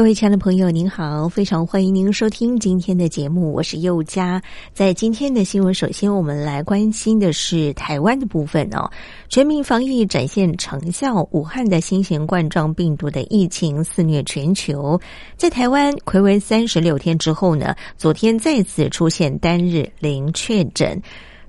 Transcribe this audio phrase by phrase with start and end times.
[0.00, 4.40] 各位亲爱的朋友，您好，非常欢迎您收听今天的节目，我是佑佳。
[4.72, 8.90] 在今天的新闻，首先我们来关心的是台湾的部分哦。
[9.28, 14.98] 全民防疫展现成效，武汉的新型冠状病毒的疫情肆虐全球，
[15.36, 20.98] 在台湾魁违三十六天之后呢，昨天再次出现单日零确诊。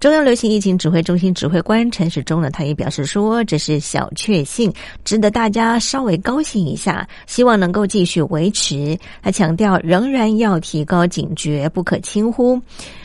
[0.00, 4.72] 中央流行疫情指挥中心指挥官陈时中呢，他也表示说，这是小确幸，
[5.04, 8.96] 值得大家稍微高兴一下，希望能够继续维持。
[9.20, 12.60] 他强调，仍然要提高警觉，不可轻忽。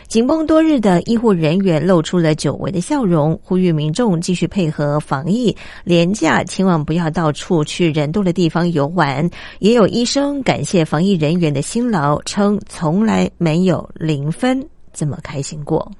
[0.07, 9.27] 紧绷多日的医护人员露出了久违的笑容，呼吁民众继续配合防疫，廉价千万不要到处去人多的地方游玩。
[9.57, 15.91] 也有医生感谢防疫人员的辛劳，称从来没有零分这么开心过。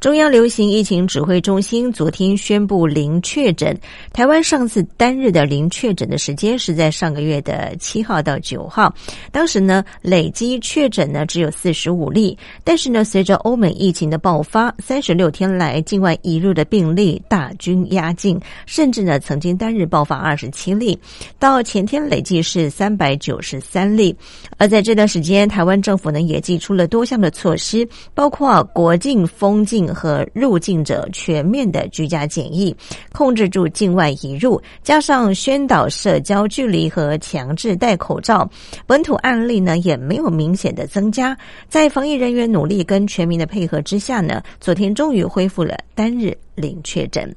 [0.00, 3.76] 中央流行疫情指挥中心昨天宣布零确诊。
[4.12, 8.94] 台湾上次单日的零确诊的时间是在上个月的七号到九号，
[9.32, 12.38] 当时呢累积确诊呢只有四十五例。
[12.62, 20.96] 但是呢，随着欧美疫情的爆发，三十六天来境外移入的病例大军压境，甚至呢曾经单日爆发二十七例，
[21.40, 24.14] 到前天累计是三百九十三例。
[24.58, 29.87] 而在这段时间，台湾政府呢也祭出了多项的措施，包括国境封禁。
[29.92, 32.74] 和入境者全面的居家检疫，
[33.12, 38.48] 控制住境外移入，加上宣导社交距离和强制戴口罩，
[38.86, 41.36] 本土案例呢也没有明显的增加。
[41.68, 47.34] 在防疫人员努力跟全民的配合之下呢，昨天终于恢复了单日零确诊。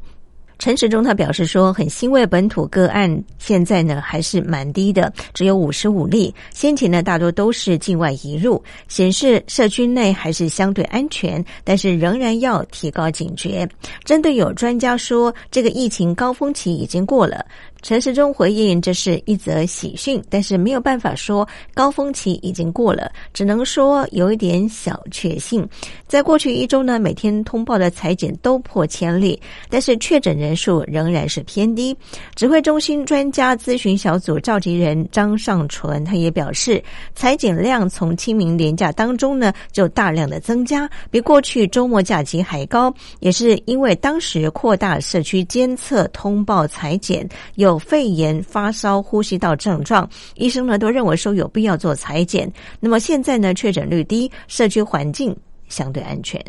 [0.62, 6.32] 陈时中他表示说，很欣慰本土个案现在呢还是蛮低的，只有五十五例。
[6.54, 13.68] 先前呢大多都是境外移入，显示社区内还是相对安全，但是仍然要提高警觉。
[14.06, 17.44] 针对有专家说这个疫情高峰期已经过了。
[17.82, 25.68] 陈时中回应：“这是一则喜讯，但是没有办法说高峰期已经过了，只能说有一点小确幸。
[26.08, 31.96] 在过去一周呢，每天通报的裁剪都破千例，但是确诊人数仍然是偏低。
[32.36, 36.84] 指挥中心专家咨询小组召集人张尚纯他也表示，
[37.16, 52.52] 裁剪量从清明年假当中呢就大量的增加，比过去周末假期还高，也是因为当时扩大社区监测通报裁剪有。”有肺炎、发烧、呼吸道症状，医生呢都认为说有必要做裁剪。
[52.82, 55.34] 那么现在呢，确诊率低，社区环境
[55.70, 56.44] 相对安全。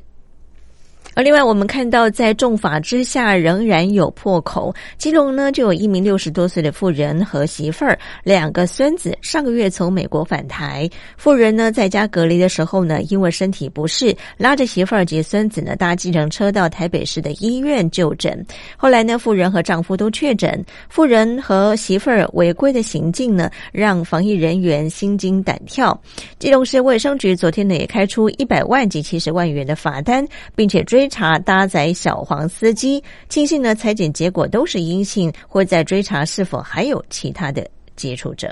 [1.14, 4.74] 而另外，我们看到在重罚之下仍然有破口。
[4.96, 10.88] 基隆呢，就有一名六十多岁的妇人和媳妇儿两个孙子，上个月从美国返台。
[11.18, 18.42] 妇人呢在家隔离的时候呢，因为身体不适，拉着媳妇儿及孙子呢搭计程车到台北市的医院就诊。
[18.78, 20.64] 后来呢，妇人和丈夫都确诊。
[20.88, 26.00] 妇人和媳妇儿违规的行径呢，让防疫人员心惊胆跳。
[26.38, 31.01] 基隆市卫生局昨天呢也开出一百万及七十万元的罚单，并且追。
[31.02, 38.48] 追查搭载小黄司机，庆幸呢，裁剪结果都是阴性，或在追查是否还有其他的接触者。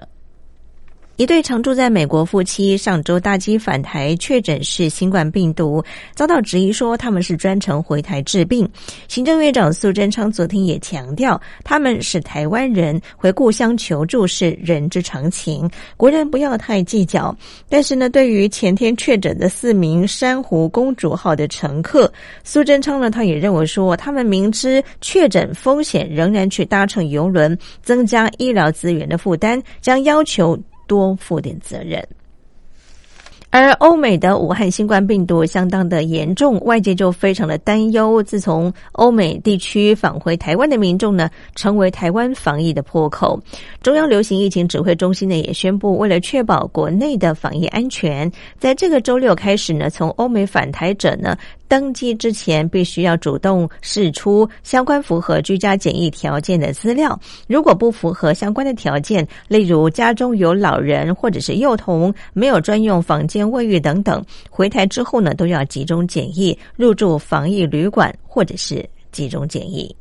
[1.20, 8.66] 一对常住在美国夫妻上周大机返台，确诊是新冠病毒，遭到质疑说他们是专程回台治病。
[9.06, 17.36] 行政院长苏贞昌昨天也强调，他们是台湾人，回故乡求助是人之常情，国人不要太计较。
[17.68, 22.10] 但是呢，对于前天确诊的四名珊瑚公主号的乘客，
[22.44, 30.58] 苏贞昌呢，他也认为说，他们明知确诊风险，仍然去搭乘游轮，增加医疗资源的负担，将要求。
[30.90, 32.04] 多负点责任。
[33.52, 38.22] 而欧美的武汉新冠病毒相当的严重，外界就非常的担忧。
[38.22, 43.40] 自从欧美地区返回台湾的民众呢，成为台湾防疫的破口。
[43.82, 51.36] 中央流行疫情指挥中心呢也宣布，为了确保国内的防疫安全，在这个周六开始呢，从欧美返台者呢。
[51.70, 64.20] 登机之前必须要主动示出相关符合居家检疫条件的资料，如果不符合相关的条件，例如家中有老人或者是幼童、没有专用房间卫浴等等，
[64.50, 69.94] 回台之后呢，都要集中检疫，入住防疫旅馆或者是集中检疫。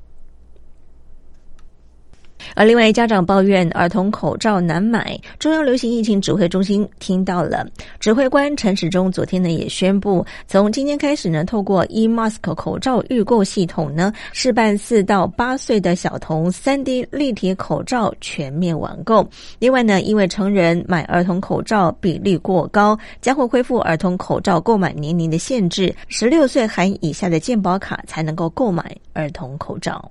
[2.56, 7.66] 而另外，家长抱怨儿童口罩难买，中央流行疫情指挥中心听到了。
[8.00, 19.28] 指挥官陈时中昨天呢也宣布，从今天开始呢，透过 eMask 口罩预购系统呢，示范四到八岁的小童三 D 立体口罩全面网购。
[19.60, 30.10] 另外呢，因为成人买儿童口罩比例过高，将会恢复儿童口罩购买年龄的限制，十六岁含以下的健保卡才能够购买儿童口罩。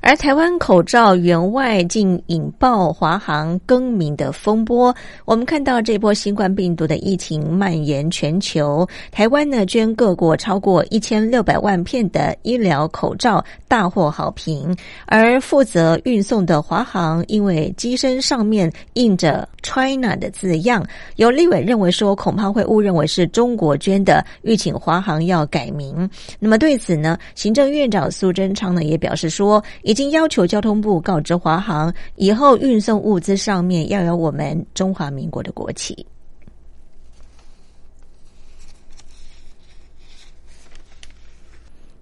[0.00, 4.94] 而台湾口罩员外竟引爆华航更名的风波。
[5.24, 14.74] 我们看到这波新冠病毒的疫情蔓延全球，台湾呢捐各国超过一千六百万片的医疗口罩，大获好评。
[15.06, 20.86] 而负责运送的华航，因为机身上面印着 China 的字样，
[21.16, 26.08] 有立委认为说恐怕会误认为是中国捐的，欲请华航要改名。
[26.38, 29.60] 那么对此呢，行政院长苏贞昌呢也表示说。
[29.82, 36.06] 已经要求交通部告知华航，以后运送物资上面要有我们中华民国的国旗。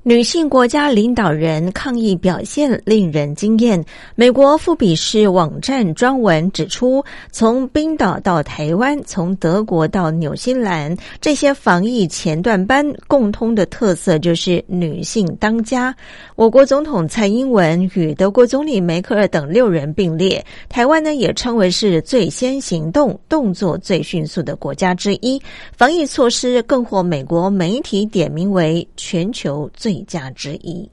[0.06, 3.82] 女性国家领导人抗议表现令人惊艳。
[4.14, 7.02] 美国富比士网站专文指出，
[7.32, 15.96] 从冰岛到台湾，从德国到纽西兰，这些防疫前段班共通的特色就是女性当家。
[16.36, 25.40] 我国总统蔡英文与德国总理梅克尔等六人并列，台湾呢也称为是最先行动、动作最迅速的国家之一。
[25.72, 29.93] 防疫措施更获美国媒体点名为全球最。
[29.94, 30.90] 贵价之一。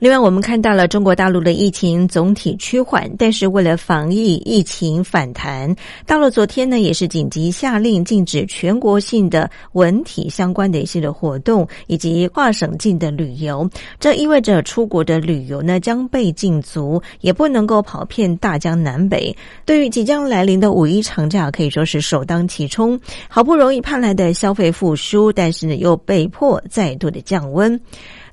[0.00, 5.74] 另外，我们看到了中国大陆的疫情总体趋缓，但是为了防疫，疫情反弹，
[6.06, 13.68] 大陆昨天呢也是紧急下令禁止全国性的文体相关的一些的活动，以及跨省境的旅游。
[13.98, 19.36] 这意味着出国的旅游呢将被禁足，也不能够跑遍大江南北。
[19.64, 22.96] 对于即将来临的五一长假，可以说是首当其冲。
[23.28, 27.80] 好不容易盼来的消费复苏，但是呢又被迫再度的降温。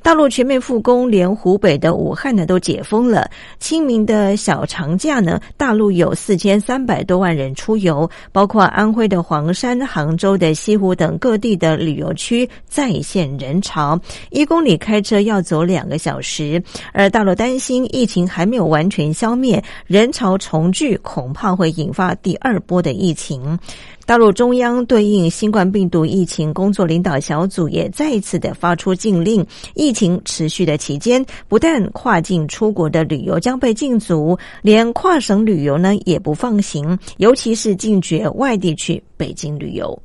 [0.06, 3.28] 大陆全面复工，连湖北的武汉呢都解封了。
[3.58, 14.00] 清明的小长假呢，大陆有四千三百多万人出游，包括安徽的黄山、杭州的西湖等各地的旅游区再现人潮，
[14.30, 16.62] 一公里开车要走两个小时。
[16.94, 23.58] 而大陆担心疫情还没有完全消灭，人潮重聚恐怕会引发第二波的疫情。
[24.06, 29.44] 大陆中央对应新冠病毒疫情工作领导小组也再一次的发出禁令，
[29.74, 40.00] 疫情持续的期间，不但跨境出国的旅游将被禁足，连跨省旅游呢也不放行，尤其是禁绝外地去北京旅游。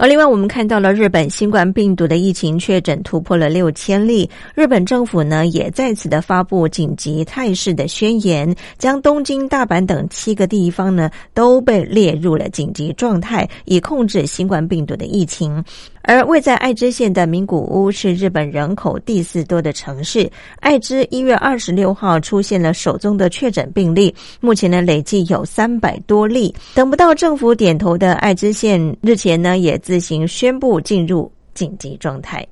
[0.00, 15.64] 而另外，我们看到了日本新冠病毒的疫情确诊突破了六千例，日本政府呢也再次的发布紧急态势的宣言，将东京、大阪等七个地方呢都被列入了紧急状态，以控制新冠病毒的疫情。
[16.08, 20.26] 而位在爱知县的名古屋是日本人口第四多的城市。
[20.60, 26.54] 爱知一月二十六号出现了首宗的确诊病例，目前呢累计有三百多例。
[26.74, 32.46] 等不到政府点头的爱知县日前呢也自行宣布进入紧急状态。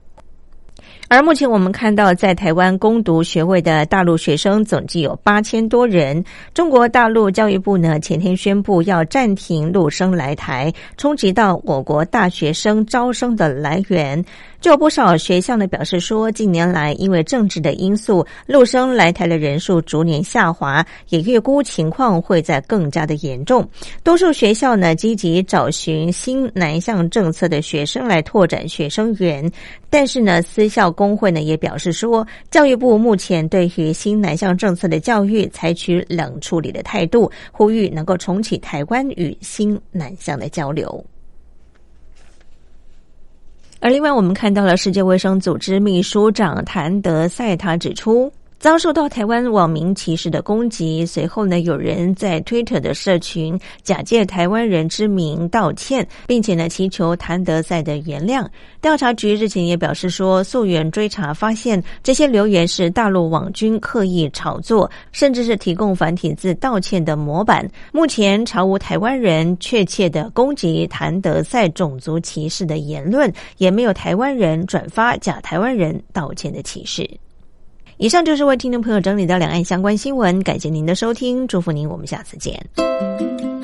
[1.08, 6.24] 而目前我们看到，在台湾攻读学位的大陆学生总计有八千多人。
[6.52, 14.24] 中国大陆教育部呢前天宣布要暂停陆生来台，冲击到我国大学生招生的来源。
[14.60, 23.68] 就有不少学校呢表示说，近年来因为政治的因素，陆生来台的人数逐年下滑，也预估情况会在更加的严重。
[24.02, 29.48] 多数学校呢积极找寻新南向政策的学生来拓展学生源，
[29.88, 30.92] 但是呢私校。
[30.96, 41.04] 工会呢也表示说，教育部目前对于新南向政策的教育采取冷处理的态度，呼吁能够重启台湾与新南向的交流。
[43.78, 48.32] 而另外，我们看到了世界卫生组织秘书长谭德赛，他指出。
[48.66, 58.44] 遭受到台湾网民歧视的攻击，随后呢，有人在 Twitter 的社群假借台湾人之名道歉，并且呢，祈求谭德赛的原谅。
[58.82, 67.64] 调查局日前也表示说，溯源追查发现，这些留言是大陆网军刻意炒作，甚至是提供繁体字道歉的模板。
[67.92, 77.08] 目前，朝无台湾人确切的攻击谭德赛种族歧视的言论，也没有台湾人转发假台湾人道歉的歧视。
[77.98, 83.55] 以上就是为听众朋友整理的两岸相关新闻，感谢您的收听，祝福您，我们下次见。